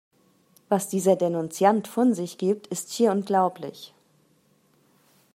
[0.67, 3.93] Was dieser Denunziant von sich gibt, ist schier unglaublich!